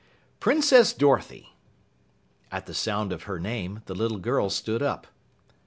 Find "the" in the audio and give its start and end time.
2.65-2.73, 3.85-3.93